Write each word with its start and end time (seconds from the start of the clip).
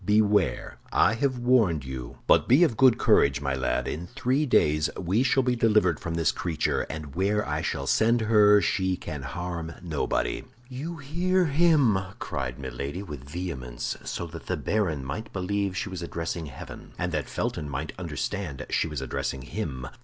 Beware! 0.03 0.79
I 0.91 1.13
have 1.13 1.37
warned 1.37 1.85
you! 1.85 2.17
But 2.25 2.47
be 2.47 2.63
of 2.63 2.75
good 2.75 2.97
courage, 2.97 3.39
my 3.39 3.53
lad; 3.53 3.87
in 3.87 4.07
three 4.07 4.47
days 4.47 4.89
we 4.99 5.21
shall 5.21 5.43
be 5.43 5.55
delivered 5.55 5.99
from 5.99 6.15
this 6.15 6.31
creature, 6.31 6.87
and 6.89 7.13
where 7.15 7.47
I 7.47 7.61
shall 7.61 7.85
send 7.85 8.21
her 8.21 8.59
she 8.63 8.97
can 8.97 9.21
harm 9.21 9.73
nobody." 9.79 10.43
"You 10.67 10.97
hear 10.97 11.45
him!" 11.45 11.99
cried 12.17 12.57
Milady, 12.57 13.03
with 13.03 13.29
vehemence, 13.29 13.95
so 14.03 14.25
that 14.25 14.47
the 14.47 14.57
baron 14.57 15.05
might 15.05 15.31
believe 15.31 15.77
she 15.77 15.89
was 15.89 16.01
addressing 16.01 16.47
heaven, 16.47 16.93
and 16.97 17.11
that 17.11 17.29
Felton 17.29 17.69
might 17.69 17.93
understand 17.99 18.65
she 18.71 18.87
was 18.87 19.01
addressing 19.01 19.43
him. 19.43 19.87